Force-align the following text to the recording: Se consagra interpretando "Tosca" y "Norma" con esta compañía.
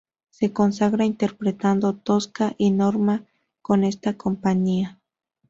Se 0.31 0.51
consagra 0.51 1.05
interpretando 1.05 1.93
"Tosca" 1.93 2.55
y 2.57 2.71
"Norma" 2.71 3.23
con 3.61 3.83
esta 3.83 4.17
compañía. 4.17 4.99